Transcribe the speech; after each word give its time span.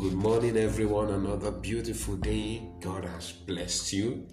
Good 0.00 0.14
morning, 0.14 0.56
everyone. 0.56 1.10
Another 1.10 1.50
beautiful 1.50 2.16
day. 2.16 2.62
God 2.80 3.04
has 3.04 3.32
blessed 3.32 3.92
you. 3.92 4.26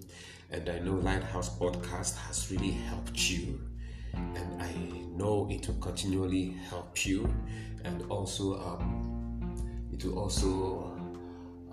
And 0.50 0.70
I 0.70 0.80
know 0.80 0.94
Lighthouse 0.94 1.60
Podcast 1.60 2.16
has 2.20 2.50
really 2.50 2.72
helped 2.72 3.30
you. 3.30 3.60
And 4.14 4.62
I 4.62 4.72
know 5.18 5.46
it 5.52 5.68
will 5.68 5.76
continually 5.82 6.56
help 6.70 7.06
you. 7.06 7.30
And 7.84 8.02
also, 8.10 8.62
um, 8.66 9.90
it 9.92 10.06
will 10.06 10.18
also 10.18 10.98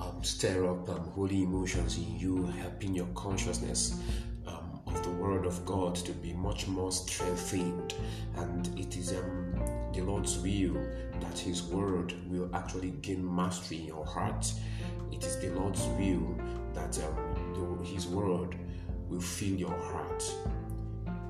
um, 0.01 0.25
stir 0.25 0.69
up 0.69 0.89
um, 0.89 1.05
holy 1.11 1.45
emotions 1.45 1.97
in 1.97 2.19
you, 2.19 2.47
helping 2.47 2.97
your 2.97 3.07
consciousness 3.15 4.01
um, 4.45 4.81
of 4.89 5.05
the 5.05 5.11
Word 5.11 5.47
of 5.47 5.65
God 5.65 5.95
to 5.95 6.11
be 6.15 6.33
much 6.33 6.67
more 6.67 6.91
strengthened. 6.91 7.95
And 8.39 8.77
it 8.77 8.97
is 8.97 9.13
um, 9.13 9.84
the 9.95 10.03
Lord's 10.03 10.39
will 10.39 10.75
that 11.21 11.39
His 11.39 11.63
Word 11.63 12.15
will 12.29 12.51
actually 12.55 12.91
gain 13.03 13.35
mastery 13.35 13.79
in 13.79 13.87
your 13.87 14.05
heart. 14.05 14.53
It 15.13 15.25
is 15.25 15.39
the 15.39 15.51
Lord's 15.51 15.83
will 15.99 16.37
that 16.75 16.99
um, 17.05 17.79
the, 17.79 17.85
His 17.85 18.07
Word 18.07 18.57
will 19.09 19.21
fill 19.21 19.55
your 19.55 19.79
heart. 19.79 20.25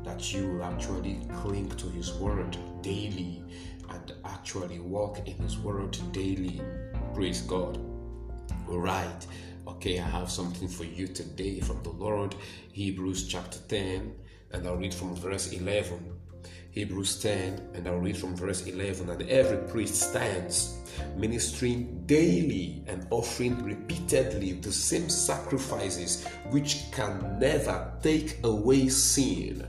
That 0.02 0.32
you 0.32 0.48
will 0.48 0.64
actually 0.64 1.20
cling 1.37 1.70
to 1.70 1.88
His 1.88 2.12
Word 2.14 2.56
daily 2.82 3.42
and 3.90 4.12
actually 4.24 4.80
walk 4.80 5.26
in 5.28 5.37
His 5.38 5.59
Word 5.59 5.98
daily. 6.12 6.62
Praise 7.12 7.42
God. 7.42 7.78
All 8.68 8.78
right. 8.78 9.26
Okay, 9.66 9.98
I 9.98 10.09
have 10.09 10.30
something 10.30 10.68
for 10.68 10.84
you 10.84 11.06
today 11.06 11.60
from 11.60 11.82
the 11.82 11.90
Lord. 11.90 12.34
Hebrews 12.73 13.28
chapter 13.28 13.59
10, 13.68 14.15
and 14.52 14.66
I'll 14.66 14.76
read 14.76 14.95
from 14.95 15.16
verse 15.16 15.52
11. 15.52 16.13
Hebrews 16.74 17.23
10, 17.23 17.70
and 17.74 17.87
I'll 17.87 17.98
read 17.98 18.16
from 18.16 18.34
verse 18.34 18.66
11. 18.66 19.09
And 19.09 19.23
every 19.30 19.59
priest 19.69 20.10
stands 20.10 20.80
ministering 21.16 22.02
daily 22.05 22.82
and 22.88 23.07
offering 23.10 23.62
repeatedly 23.65 24.54
the 24.54 24.73
same 24.73 25.09
sacrifices 25.09 26.26
which 26.51 26.90
can 26.90 27.38
never 27.38 27.93
take 28.02 28.38
away 28.43 28.88
sin. 28.88 29.65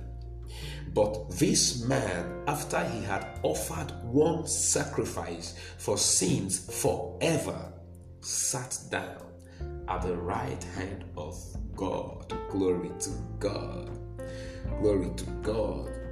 But 0.95 1.29
this 1.29 1.83
man, 1.83 2.41
after 2.47 2.83
he 2.83 3.03
had 3.03 3.39
offered 3.43 3.91
one 4.01 4.47
sacrifice 4.47 5.53
for 5.77 5.99
sins 5.99 6.81
forever, 6.81 7.71
sat 8.21 8.79
down 8.89 9.21
at 9.87 10.01
the 10.01 10.15
right 10.15 10.63
hand 10.75 11.05
of 11.15 11.37
God. 11.75 12.33
Glory 12.49 12.89
to 13.01 13.11
God. 13.37 13.91
Glory 14.81 15.11
to 15.17 15.25
God. 15.43 16.04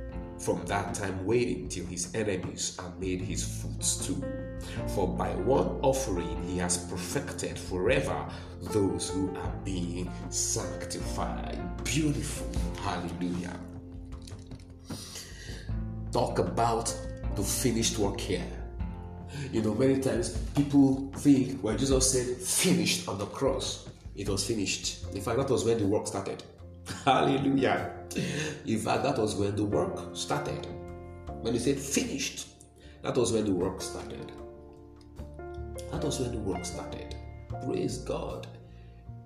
From 0.44 0.66
that 0.66 0.94
time, 0.94 1.26
waiting 1.26 1.70
till 1.70 1.86
his 1.86 2.14
enemies 2.14 2.76
are 2.78 2.92
made 3.00 3.22
his 3.22 3.62
footstool. 3.62 4.22
For 4.94 5.08
by 5.08 5.30
one 5.36 5.80
offering 5.82 6.44
he 6.44 6.58
has 6.58 6.78
perfected 6.90 7.58
forever 7.58 8.28
those 8.62 9.10
who 9.10 9.34
are 9.38 9.54
being 9.64 10.12
sanctified. 10.30 11.58
Beautiful. 11.86 12.50
Hallelujah. 12.82 13.58
Talk 16.12 16.40
about 16.40 16.94
the 17.36 17.44
finished 17.44 17.98
work 17.98 18.20
here. 18.20 18.46
You 19.54 19.62
know, 19.62 19.74
many 19.76 20.02
times 20.02 20.38
people 20.58 21.10
think 21.20 21.62
when 21.62 21.78
Jesus 21.78 22.12
said 22.12 22.36
finished 22.36 23.08
on 23.08 23.18
the 23.18 23.28
cross, 23.28 23.88
it 24.14 24.28
was 24.28 24.46
finished. 24.46 25.06
In 25.14 25.22
fact, 25.22 25.38
that 25.38 25.50
was 25.50 25.64
when 25.64 25.78
the 25.78 25.88
work 25.88 26.06
started. 26.06 26.44
Hallelujah. 27.06 28.03
In 28.18 28.80
fact, 28.80 29.04
that 29.04 29.18
was 29.18 29.36
when 29.36 29.56
the 29.56 29.64
work 29.64 30.16
started. 30.16 30.68
When 31.42 31.54
he 31.54 31.60
said 31.60 31.80
finished, 31.80 32.48
that 33.02 33.16
was 33.16 33.32
when 33.32 33.46
the 33.46 33.52
work 33.52 33.82
started. 33.82 34.32
That 35.92 36.04
was 36.04 36.20
when 36.20 36.32
the 36.32 36.40
work 36.40 36.66
started. 36.66 37.16
Praise 37.66 37.98
God. 38.00 38.48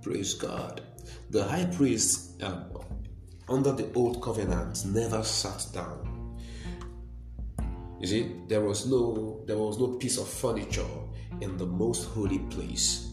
Praise 0.02 0.34
God. 0.34 0.82
The 1.30 1.44
high 1.44 1.66
priest 1.66 2.42
um, 2.44 2.66
under 3.48 3.72
the 3.72 3.92
old 3.94 4.22
covenant 4.22 4.86
never 4.86 5.24
sat 5.24 5.66
down 5.74 6.18
you 8.00 8.08
see, 8.08 8.32
there 8.48 8.62
was 8.62 8.86
no 8.86 9.42
there 9.48 9.58
was 9.58 9.80
no 9.80 9.88
piece 9.98 10.18
of 10.18 10.28
furniture 10.28 10.86
in 11.42 11.58
the 11.58 11.66
most 11.66 12.06
holy 12.10 12.40
place. 12.40 13.12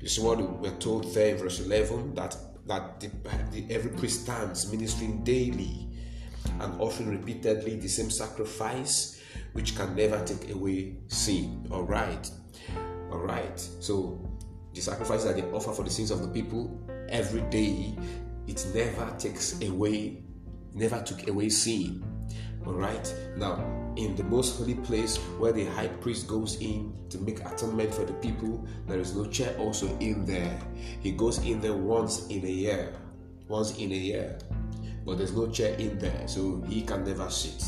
You 0.00 0.08
see 0.08 0.20
what 0.20 0.38
we're 0.60 0.76
told 0.76 1.12
there 1.14 1.34
in 1.34 1.38
verse 1.38 1.60
11 1.60 2.14
that 2.14 2.36
that 2.66 3.00
the, 3.00 3.10
the, 3.52 3.74
every 3.74 3.90
priest 3.92 4.22
stands 4.22 4.70
ministering 4.70 5.22
daily 5.24 5.88
and 6.60 6.80
offering 6.80 7.10
repeatedly 7.10 7.76
the 7.76 7.88
same 7.88 8.10
sacrifice 8.10 9.20
which 9.52 9.76
can 9.76 9.94
never 9.94 10.22
take 10.24 10.50
away 10.50 10.96
sin. 11.08 11.66
All 11.70 11.84
right, 11.84 12.30
all 13.10 13.18
right. 13.18 13.58
So 13.80 14.20
the 14.74 14.80
sacrifice 14.80 15.24
that 15.24 15.36
they 15.36 15.42
offer 15.42 15.72
for 15.72 15.82
the 15.82 15.90
sins 15.90 16.10
of 16.10 16.22
the 16.22 16.28
people 16.28 16.78
every 17.08 17.42
day, 17.42 17.96
it 18.46 18.66
never 18.74 19.14
takes 19.18 19.60
away, 19.62 20.22
never 20.74 21.02
took 21.02 21.28
away 21.28 21.48
sin. 21.48 22.04
All 22.66 22.74
right. 22.74 23.14
Now, 23.36 23.64
in 23.96 24.16
the 24.16 24.24
most 24.24 24.58
holy 24.58 24.74
place 24.74 25.16
where 25.38 25.52
the 25.52 25.66
high 25.66 25.88
priest 25.88 26.26
goes 26.26 26.56
in 26.60 26.92
to 27.10 27.18
make 27.18 27.40
atonement 27.40 27.94
for 27.94 28.04
the 28.04 28.12
people, 28.14 28.66
there 28.86 28.98
is 28.98 29.14
no 29.14 29.24
chair 29.26 29.56
also 29.58 29.86
in 29.98 30.26
there. 30.26 30.58
He 31.00 31.12
goes 31.12 31.38
in 31.38 31.60
there 31.60 31.74
once 31.76 32.26
in 32.26 32.44
a 32.44 32.50
year. 32.50 32.92
Once 33.48 33.78
in 33.78 33.92
a 33.92 33.96
year. 33.96 34.38
But 35.04 35.18
there's 35.18 35.32
no 35.32 35.46
chair 35.46 35.76
in 35.78 35.98
there, 35.98 36.26
so 36.26 36.60
he 36.68 36.82
can 36.82 37.04
never 37.04 37.30
sit 37.30 37.64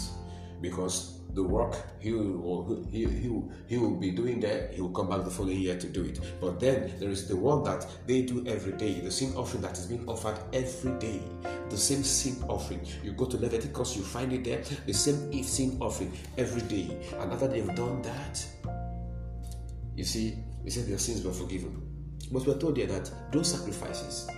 because 0.60 1.17
the 1.34 1.42
work 1.42 1.76
he 2.00 2.12
will 2.12 2.84
he, 2.90 3.04
he, 3.04 3.42
he 3.66 3.78
will 3.78 3.96
be 3.96 4.10
doing 4.10 4.40
there 4.40 4.70
he 4.72 4.80
will 4.80 4.90
come 4.90 5.08
back 5.08 5.24
the 5.24 5.30
following 5.30 5.58
year 5.58 5.78
to 5.78 5.86
do 5.86 6.04
it. 6.04 6.20
But 6.40 6.58
then 6.60 6.92
there 6.98 7.10
is 7.10 7.28
the 7.28 7.36
one 7.36 7.62
that 7.64 7.86
they 8.06 8.22
do 8.22 8.46
every 8.46 8.72
day 8.72 9.00
the 9.00 9.10
sin 9.10 9.34
offering 9.36 9.62
that 9.62 9.78
is 9.78 9.86
being 9.86 10.06
offered 10.08 10.38
every 10.52 10.92
day. 10.98 11.20
The 11.70 11.76
same 11.76 12.02
sin 12.02 12.42
offering. 12.48 12.80
You 13.02 13.12
go 13.12 13.26
to 13.26 13.36
leviticus 13.36 13.96
you 13.96 14.02
find 14.02 14.32
it 14.32 14.44
there 14.44 14.62
the 14.86 14.94
same 14.94 15.42
sin 15.42 15.76
offering 15.80 16.12
every 16.36 16.62
day. 16.62 16.98
And 17.18 17.32
after 17.32 17.48
they've 17.48 17.74
done 17.74 18.02
that 18.02 18.44
you 19.94 20.04
see 20.04 20.38
he 20.64 20.70
said 20.70 20.86
their 20.86 20.98
sins 20.98 21.24
were 21.24 21.32
forgiven. 21.32 21.82
But 22.30 22.46
we're 22.46 22.58
told 22.58 22.76
there 22.76 22.86
that 22.86 23.10
those 23.32 23.52
sacrifices 23.52 24.28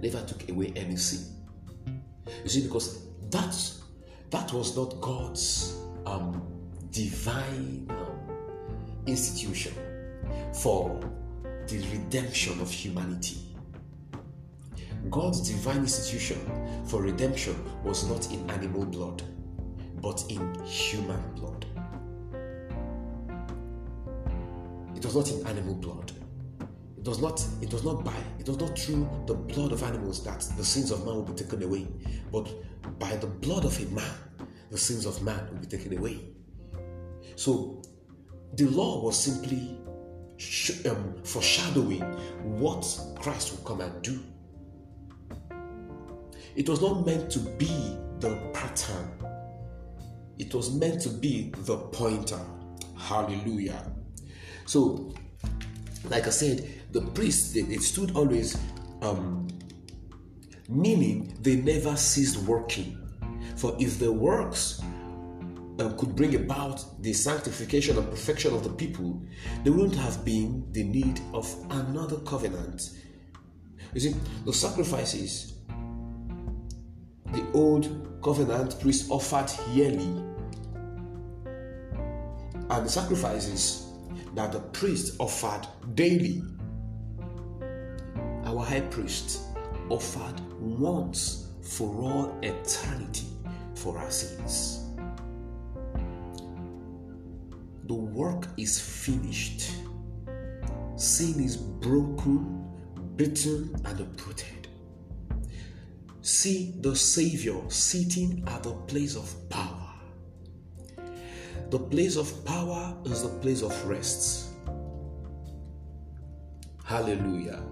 never 0.00 0.20
took 0.22 0.48
away 0.48 0.72
any 0.76 0.96
sin. 0.96 1.34
You 2.42 2.48
see 2.48 2.62
because 2.62 3.06
that's 3.30 3.83
that 4.34 4.52
was 4.52 4.76
not 4.76 5.00
God's 5.00 5.78
um, 6.06 6.42
divine 6.90 7.86
um, 7.88 9.06
institution 9.06 9.72
for 10.52 10.98
the 11.68 11.78
redemption 11.92 12.60
of 12.60 12.68
humanity. 12.68 13.36
God's 15.08 15.48
divine 15.48 15.82
institution 15.82 16.40
for 16.84 17.00
redemption 17.00 17.54
was 17.84 18.10
not 18.10 18.28
in 18.32 18.50
animal 18.50 18.84
blood, 18.84 19.22
but 20.02 20.24
in 20.28 20.52
human 20.64 21.22
blood. 21.36 21.64
It 24.96 25.04
was 25.04 25.14
not 25.14 25.30
in 25.30 25.46
animal 25.46 25.76
blood. 25.76 26.10
It 27.04 27.08
was 27.08 27.20
not, 27.20 27.46
it 27.60 27.70
was 27.70 27.84
not 27.84 28.02
by, 28.02 28.16
it 28.38 28.48
was 28.48 28.58
not 28.58 28.78
through 28.78 29.06
the 29.26 29.34
blood 29.34 29.72
of 29.72 29.82
animals 29.82 30.24
that 30.24 30.40
the 30.56 30.64
sins 30.64 30.90
of 30.90 31.04
man 31.04 31.16
will 31.16 31.22
be 31.22 31.34
taken 31.34 31.62
away, 31.62 31.86
but 32.32 32.48
by 32.98 33.14
the 33.16 33.26
blood 33.26 33.66
of 33.66 33.78
a 33.78 33.84
man, 33.94 34.10
the 34.70 34.78
sins 34.78 35.04
of 35.04 35.22
man 35.22 35.46
will 35.50 35.58
be 35.58 35.66
taken 35.66 35.98
away. 35.98 36.18
So 37.36 37.82
the 38.54 38.64
law 38.68 39.04
was 39.04 39.22
simply 39.22 39.78
um, 40.88 41.22
foreshadowing 41.24 42.00
what 42.58 42.86
Christ 43.20 43.52
will 43.52 43.64
come 43.64 43.82
and 43.82 44.00
do. 44.00 44.18
It 46.56 46.66
was 46.70 46.80
not 46.80 47.04
meant 47.04 47.30
to 47.32 47.38
be 47.38 47.98
the 48.20 48.34
pattern, 48.54 49.10
it 50.38 50.54
was 50.54 50.74
meant 50.74 51.02
to 51.02 51.10
be 51.10 51.52
the 51.54 51.76
pointer. 51.76 52.40
Hallelujah. 52.96 53.92
So, 54.64 55.12
like 56.08 56.26
I 56.26 56.30
said, 56.30 56.68
the 56.92 57.00
priests 57.00 57.52
they, 57.52 57.62
they 57.62 57.76
stood 57.76 58.14
always, 58.16 58.58
um, 59.02 59.48
meaning 60.68 61.36
they 61.40 61.56
never 61.56 61.96
ceased 61.96 62.38
working. 62.38 62.98
For 63.56 63.76
if 63.78 63.98
the 63.98 64.12
works 64.12 64.80
um, 65.78 65.96
could 65.98 66.14
bring 66.16 66.34
about 66.34 67.02
the 67.02 67.12
sanctification 67.12 67.96
and 67.96 68.08
perfection 68.10 68.54
of 68.54 68.64
the 68.64 68.70
people, 68.70 69.22
there 69.62 69.72
wouldn't 69.72 69.96
have 69.96 70.24
been 70.24 70.66
the 70.72 70.84
need 70.84 71.20
of 71.32 71.52
another 71.70 72.16
covenant. 72.18 72.90
You 73.92 74.00
see, 74.00 74.16
the 74.44 74.52
sacrifices 74.52 75.54
the 77.34 77.44
old 77.52 78.20
covenant 78.22 78.80
priests 78.80 79.10
offered 79.10 79.50
yearly, 79.72 80.22
and 82.70 82.86
the 82.86 82.88
sacrifices 82.88 83.83
that 84.34 84.52
the 84.52 84.60
priest 84.60 85.16
offered 85.18 85.66
daily 85.94 86.42
our 88.44 88.64
high 88.64 88.80
priest 88.82 89.40
offered 89.88 90.40
once 90.60 91.48
for 91.62 91.88
all 91.96 92.38
eternity 92.42 93.26
for 93.74 93.98
our 93.98 94.10
sins. 94.10 94.84
The 97.84 97.94
work 97.94 98.46
is 98.56 98.80
finished. 98.80 99.72
sin 100.96 101.42
is 101.42 101.56
broken, 101.56 102.64
beaten, 103.16 103.74
and 103.84 104.00
uprooted. 104.00 104.68
See 106.22 106.74
the 106.80 106.94
Savior 106.94 107.60
sitting 107.68 108.44
at 108.46 108.62
the 108.62 108.72
place 108.72 109.16
of 109.16 109.48
power. 109.50 109.73
The 111.70 111.78
place 111.78 112.16
of 112.16 112.44
power 112.44 112.96
is 113.04 113.22
the 113.22 113.28
place 113.40 113.62
of 113.62 113.86
rest. 113.86 114.50
Hallelujah. 116.84 117.62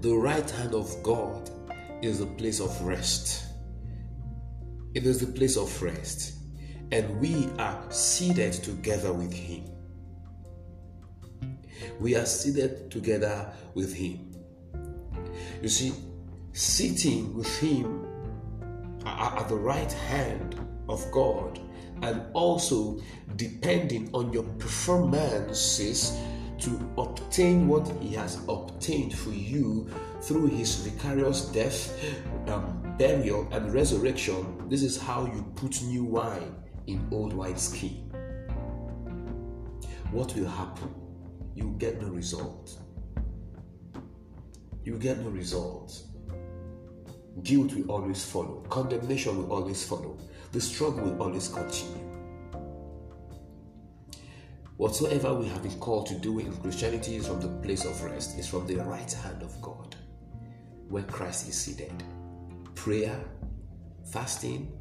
The 0.00 0.14
right 0.14 0.48
hand 0.50 0.74
of 0.74 0.94
God 1.02 1.50
is 2.02 2.18
the 2.18 2.26
place 2.26 2.60
of 2.60 2.80
rest. 2.82 3.46
It 4.94 5.06
is 5.06 5.20
the 5.20 5.32
place 5.32 5.56
of 5.56 5.82
rest. 5.82 6.34
And 6.92 7.20
we 7.20 7.48
are 7.58 7.90
seated 7.90 8.52
together 8.52 9.12
with 9.12 9.32
Him. 9.32 9.64
We 12.00 12.16
are 12.16 12.26
seated 12.26 12.90
together 12.90 13.52
with 13.74 13.94
Him. 13.94 14.34
You 15.62 15.68
see, 15.68 15.92
sitting 16.52 17.34
with 17.36 17.58
Him 17.58 18.06
at 19.06 19.48
the 19.48 19.56
right 19.56 19.92
hand 19.92 20.60
of 20.88 21.10
God 21.12 21.60
and 22.02 22.22
also 22.32 23.00
depending 23.36 24.10
on 24.12 24.32
your 24.32 24.44
performances 24.58 26.18
to 26.58 26.92
obtain 26.98 27.66
what 27.68 27.88
he 28.00 28.14
has 28.14 28.40
obtained 28.48 29.16
for 29.16 29.30
you 29.30 29.88
through 30.20 30.46
his 30.46 30.76
vicarious 30.76 31.46
death, 31.46 31.98
um, 32.48 32.94
burial, 32.98 33.48
and 33.52 33.72
resurrection. 33.72 34.68
This 34.68 34.82
is 34.82 35.00
how 35.00 35.24
you 35.24 35.42
put 35.56 35.82
new 35.82 36.04
wine 36.04 36.54
in 36.86 37.06
old 37.10 37.32
wineskin. 37.32 38.10
What 40.10 40.34
will 40.34 40.48
happen? 40.48 40.94
You 41.54 41.74
get 41.78 42.00
no 42.02 42.08
result. 42.08 42.78
You 44.84 44.98
get 44.98 45.18
no 45.20 45.30
result. 45.30 46.02
Guilt 47.42 47.74
will 47.74 47.90
always 47.90 48.24
follow, 48.24 48.64
condemnation 48.68 49.36
will 49.38 49.52
always 49.52 49.84
follow, 49.84 50.18
the 50.52 50.60
struggle 50.60 51.04
will 51.04 51.22
always 51.22 51.48
continue. 51.48 52.10
Whatsoever 54.76 55.34
we 55.34 55.46
have 55.48 55.62
been 55.62 55.78
called 55.78 56.06
to 56.06 56.14
do 56.14 56.38
in 56.38 56.56
Christianity 56.56 57.16
is 57.16 57.26
from 57.26 57.40
the 57.40 57.48
place 57.62 57.84
of 57.84 58.02
rest, 58.02 58.38
is 58.38 58.48
from 58.48 58.66
the 58.66 58.76
right 58.76 59.12
hand 59.12 59.42
of 59.42 59.60
God, 59.60 59.94
where 60.88 61.02
Christ 61.02 61.48
is 61.48 61.54
seated. 61.54 61.92
Prayer, 62.74 63.22
fasting, 64.10 64.72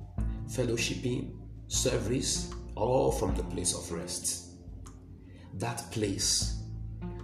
fellowshipping, 0.48 1.34
service, 1.68 2.52
all 2.76 3.12
from 3.12 3.36
the 3.36 3.44
place 3.44 3.76
of 3.76 3.92
rest. 3.92 4.54
That 5.56 5.84
place 5.92 6.64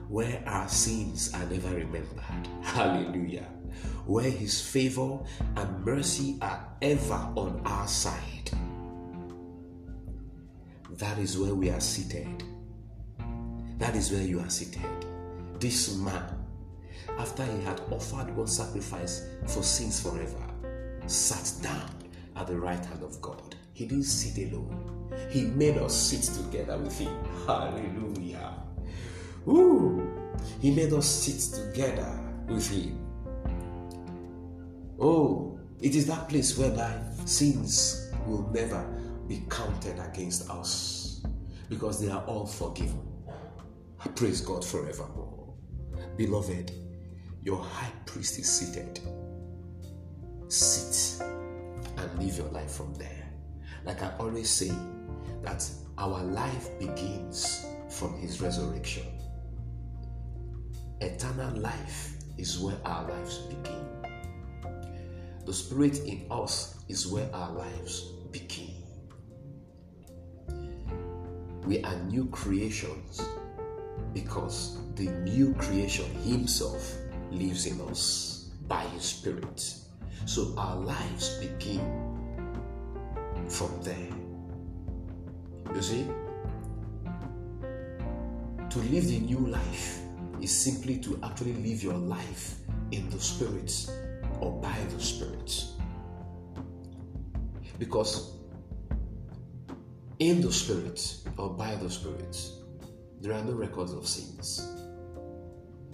where 0.10 0.44
our 0.46 0.68
sins 0.68 1.34
are 1.34 1.46
never 1.46 1.74
remembered. 1.74 2.20
Hallelujah. 2.62 3.48
Where 4.06 4.30
his 4.30 4.62
favor 4.62 5.20
and 5.56 5.86
mercy 5.86 6.38
are 6.42 6.68
ever 6.82 7.32
on 7.36 7.62
our 7.66 7.88
side. 7.88 8.52
That 10.92 11.18
is 11.18 11.38
where 11.38 11.54
we 11.54 11.70
are 11.70 11.82
seated 11.82 12.44
that 13.78 13.96
is 13.96 14.12
where 14.12 14.22
you 14.22 14.40
are 14.40 14.50
seated. 14.50 14.82
This 15.60 15.96
man, 15.98 16.24
after 17.18 17.44
he 17.44 17.62
had 17.64 17.82
offered 17.92 18.36
one 18.36 18.48
sacrifice 18.48 19.28
for 19.48 19.64
sins 19.64 20.02
forever, 20.02 20.44
sat 21.08 21.52
down 21.62 21.92
at 22.36 22.48
the 22.48 22.58
right 22.58 22.84
hand 22.84 23.04
of 23.04 23.22
God. 23.22 23.56
He 23.74 23.86
didn't 23.86 24.06
sit 24.06 24.52
alone. 24.52 25.12
He 25.30 25.44
made 25.44 25.78
us 25.78 25.94
sit 25.94 26.22
together 26.22 26.78
with 26.78 26.98
him. 26.98 27.14
Hallelujah. 27.46 28.54
Ooh, 29.48 30.32
he 30.62 30.72
made 30.72 30.94
us 30.94 31.06
sit 31.06 31.54
together 31.54 32.20
with 32.48 32.70
him. 32.70 33.05
Oh, 35.00 35.60
it 35.82 35.96
is 35.96 36.08
that 36.08 36.30
place 36.30 36.58
whereby 36.58 36.94
sins 37.26 38.12
will 38.26 38.50
never 38.54 38.84
be 39.28 39.44
counted 39.50 40.00
against 40.00 40.50
us 40.50 41.24
because 41.70 42.00
they 42.00 42.12
are 42.12 42.24
all 42.26 42.46
forgiven. 42.46 43.02
I 44.04 44.08
praise 44.10 44.42
God 44.42 44.64
forevermore. 44.64 45.54
Beloved, 46.18 46.72
your 47.44 47.62
high 47.62 47.92
priest 48.06 48.40
is 48.40 48.50
seated. 48.50 49.00
Sit 50.48 51.22
and 51.98 52.20
live 52.20 52.38
your 52.38 52.50
life 52.50 52.72
from 52.72 52.94
there. 52.96 53.30
Like 53.84 54.02
I 54.02 54.14
always 54.20 54.50
say, 54.50 54.72
that 55.44 55.70
our 55.98 56.24
life 56.24 56.80
begins 56.80 57.66
from 57.90 58.18
his 58.20 58.42
resurrection. 58.42 59.04
Eternal 61.02 61.56
life 61.58 62.14
is 62.38 62.60
where 62.60 62.78
our 62.86 63.10
lives 63.10 63.38
begin. 63.40 63.85
The 65.46 65.54
spirit 65.54 66.00
in 66.06 66.26
us 66.32 66.76
is 66.90 67.06
where 67.06 67.30
our 67.32 67.52
lives 67.52 68.02
begin. 68.32 68.74
We 71.68 71.84
are 71.84 71.96
new 72.06 72.26
creations 72.28 73.22
because 74.14 74.80
the 74.96 75.06
new 75.06 75.54
creation 75.54 76.10
Himself 76.24 76.98
lives 77.32 77.68
in 77.68 77.80
us 77.82 78.50
by 78.68 78.82
His 78.96 79.04
Spirit. 79.04 79.76
So 80.26 80.56
our 80.58 80.78
lives 80.78 81.38
begin 81.38 81.80
from 83.48 83.70
there. 83.84 84.10
You 85.76 85.82
see? 85.82 86.08
To 88.72 88.80
live 88.80 89.06
the 89.06 89.20
new 89.20 89.46
life 89.46 90.00
is 90.42 90.52
simply 90.52 90.98
to 90.98 91.20
actually 91.24 91.54
live 91.54 91.84
your 91.84 91.94
life 91.94 92.56
in 92.92 93.10
the 93.12 93.20
Spirit 93.20 93.72
or 94.40 94.60
by 94.62 94.78
the 94.96 95.02
Spirit. 95.02 95.66
Because 97.80 98.32
in 100.20 100.42
the 100.42 100.52
Spirit 100.52 101.18
or 101.38 101.50
by 101.50 101.76
the 101.76 101.90
Spirit, 101.90 102.38
there 103.22 103.34
are 103.34 103.44
no 103.44 103.54
records 103.54 103.92
of 103.92 104.08
sins. 104.08 104.68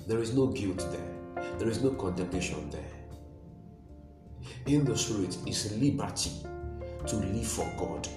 There 0.07 0.19
is 0.19 0.33
no 0.33 0.47
guilt 0.47 0.85
there. 0.91 1.45
There 1.57 1.69
is 1.69 1.81
no 1.83 1.91
condemnation 1.91 2.69
there. 2.69 2.81
In 4.65 4.85
the 4.85 4.97
Spirit 4.97 5.37
is 5.47 5.71
liberty 5.79 6.31
to 7.07 7.15
live 7.15 7.47
for 7.47 7.71
God. 7.77 8.07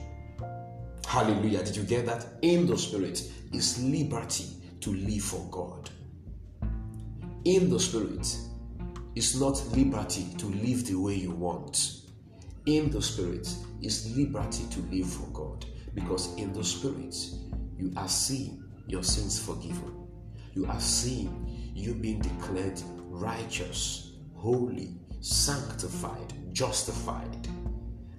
Hallelujah. 1.06 1.62
Did 1.64 1.76
you 1.76 1.84
get 1.84 2.06
that? 2.06 2.26
In 2.42 2.66
the 2.66 2.76
Spirit 2.76 3.22
is 3.52 3.82
liberty 3.82 4.46
to 4.80 4.92
live 4.92 5.22
for 5.22 5.46
God. 5.50 5.90
In 7.44 7.70
the 7.70 7.78
Spirit 7.78 8.36
is 9.14 9.40
not 9.40 9.64
liberty 9.76 10.26
to 10.38 10.46
live 10.46 10.86
the 10.86 10.94
way 10.94 11.14
you 11.14 11.30
want. 11.30 12.00
In 12.66 12.90
the 12.90 13.00
Spirit 13.00 13.48
is 13.82 14.16
liberty 14.16 14.64
to 14.70 14.80
live 14.94 15.08
for 15.08 15.26
God. 15.28 15.64
Because 15.94 16.34
in 16.36 16.52
the 16.52 16.64
Spirit, 16.64 17.14
you 17.78 17.92
are 17.96 18.08
seeing 18.08 18.64
your 18.88 19.02
sins 19.02 19.38
forgiven. 19.38 20.08
You 20.54 20.66
are 20.66 20.80
seeing 20.80 21.72
you 21.74 21.94
being 21.94 22.20
declared 22.20 22.80
righteous, 23.08 24.12
holy, 24.34 24.96
sanctified, 25.20 26.32
justified. 26.52 27.48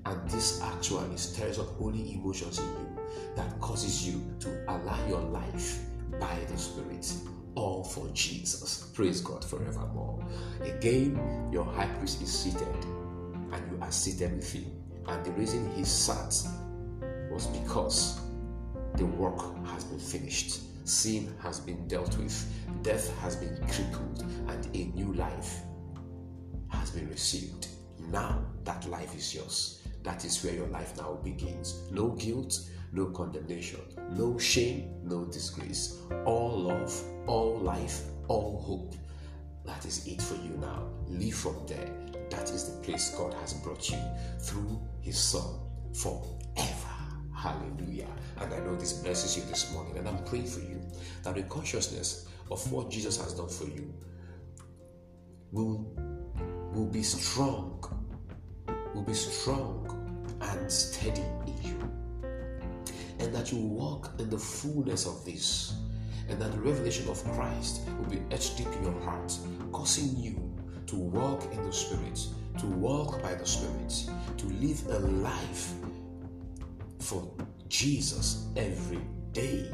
And 0.05 0.29
this 0.29 0.61
actually 0.61 1.17
stirs 1.17 1.59
up 1.59 1.67
holy 1.77 2.13
emotions 2.13 2.59
in 2.59 2.65
you 2.65 2.99
that 3.35 3.59
causes 3.59 4.07
you 4.07 4.23
to 4.39 4.63
allow 4.69 5.07
your 5.07 5.21
life 5.21 5.79
by 6.19 6.37
the 6.49 6.57
Spirit 6.57 7.11
all 7.55 7.83
for 7.83 8.07
Jesus. 8.13 8.89
Praise 8.93 9.21
God 9.21 9.43
forevermore. 9.43 10.25
Again, 10.61 11.49
your 11.51 11.65
high 11.65 11.87
priest 11.97 12.21
is 12.21 12.31
seated 12.31 12.67
and 13.51 13.71
you 13.71 13.77
are 13.81 13.91
seated 13.91 14.35
with 14.35 14.51
him. 14.51 14.71
And 15.07 15.25
the 15.25 15.31
reason 15.31 15.71
he 15.75 15.83
sat 15.83 16.35
was 17.31 17.47
because 17.47 18.21
the 18.95 19.05
work 19.05 19.39
has 19.67 19.83
been 19.83 19.99
finished. 19.99 20.61
Sin 20.87 21.33
has 21.41 21.59
been 21.59 21.87
dealt 21.87 22.17
with. 22.17 22.45
Death 22.83 23.15
has 23.19 23.35
been 23.35 23.57
crippled. 23.67 24.23
And 24.47 24.65
a 24.75 24.85
new 24.97 25.13
life 25.13 25.61
has 26.69 26.91
been 26.91 27.09
received. 27.09 27.67
Now 27.99 28.45
that 28.63 28.87
life 28.89 29.15
is 29.15 29.33
yours. 29.33 29.81
That 30.03 30.23
is 30.23 30.43
where 30.43 30.53
your 30.53 30.67
life 30.67 30.95
now 30.97 31.19
begins. 31.23 31.89
No 31.91 32.09
guilt, 32.09 32.53
no 32.95 33.07
condemnation, 33.07 33.81
no 34.11 34.37
shame, 34.39 34.89
no 35.03 35.25
disgrace. 35.25 35.99
All 36.25 36.57
love, 36.57 37.03
all 37.27 37.57
life, 37.59 38.03
all 38.29 38.61
hope. 38.61 38.95
That 39.65 39.85
is 39.85 40.07
it 40.07 40.21
for 40.21 40.35
you 40.35 40.57
now. 40.61 40.87
Live 41.07 41.35
from 41.35 41.57
there. 41.67 41.91
That 42.29 42.49
is 42.51 42.71
the 42.71 42.81
place 42.83 43.13
God 43.17 43.33
has 43.35 43.53
brought 43.53 43.89
you 43.89 43.97
through 44.39 44.81
His 45.01 45.17
Son 45.17 45.59
forever. 45.93 46.95
Hallelujah. 47.35 48.07
And 48.37 48.53
I 48.53 48.59
know 48.59 48.75
this 48.75 48.93
blesses 48.93 49.35
you 49.35 49.43
this 49.43 49.73
morning. 49.73 49.97
And 49.97 50.07
I'm 50.07 50.23
praying 50.23 50.47
for 50.47 50.61
you 50.61 50.81
that 51.23 51.35
the 51.35 51.43
consciousness 51.43 52.29
of 52.49 52.71
what 52.71 52.89
Jesus 52.89 53.17
has 53.21 53.33
done 53.33 53.49
for 53.49 53.65
you 53.65 53.93
will, 55.51 55.93
will 56.73 56.87
be 56.87 57.03
strong, 57.03 57.83
will 58.93 59.03
be 59.03 59.13
strong 59.13 60.37
and 60.41 60.71
steady 60.71 61.23
in 61.45 61.61
you. 61.61 61.94
And 63.19 63.33
that 63.33 63.51
you 63.51 63.59
walk 63.59 64.13
in 64.19 64.29
the 64.29 64.37
fullness 64.37 65.05
of 65.05 65.23
this. 65.25 65.73
and 66.29 66.41
that 66.41 66.51
the 66.51 66.59
revelation 66.59 67.07
of 67.09 67.23
Christ 67.33 67.81
will 67.99 68.09
be 68.09 68.21
etched 68.31 68.57
deep 68.57 68.67
in 68.67 68.83
your 68.83 68.99
heart, 69.01 69.37
causing 69.71 70.15
you 70.17 70.35
to 70.87 70.95
walk 70.95 71.43
in 71.51 71.63
the 71.63 71.71
Spirit, 71.71 72.19
to 72.59 72.65
walk 72.65 73.21
by 73.21 73.35
the 73.35 73.45
Spirit, 73.45 74.09
to 74.37 74.45
live 74.47 74.83
a 74.89 74.99
life 74.99 75.73
for 76.99 77.31
Jesus 77.67 78.47
every 78.55 79.01
day 79.33 79.69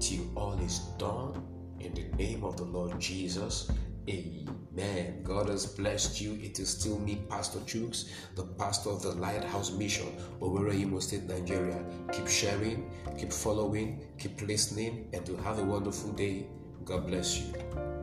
till 0.00 0.24
all 0.36 0.58
is 0.60 0.80
done. 0.98 1.40
In 1.80 1.92
the 1.94 2.04
name 2.16 2.44
of 2.44 2.56
the 2.56 2.64
Lord 2.64 2.98
Jesus, 2.98 3.70
Amen. 4.08 5.22
God 5.22 5.48
has 5.48 5.64
blessed 5.66 6.20
you. 6.20 6.38
It 6.42 6.58
is 6.60 6.68
still 6.68 6.98
me, 6.98 7.22
Pastor 7.28 7.58
Chooks, 7.60 8.10
the 8.34 8.44
pastor 8.44 8.90
of 8.90 9.02
the 9.02 9.12
Lighthouse 9.12 9.70
Mission, 9.72 10.08
Owerri 10.40 10.80
Imo 10.82 10.98
State, 11.00 11.24
Nigeria. 11.24 11.82
Keep 12.12 12.28
sharing, 12.28 12.90
keep 13.18 13.32
following, 13.32 14.04
keep 14.18 14.40
listening, 14.42 15.08
and 15.14 15.24
to 15.24 15.36
have 15.38 15.58
a 15.58 15.64
wonderful 15.64 16.12
day. 16.12 16.46
God 16.84 17.06
bless 17.06 17.38
you. 17.38 17.93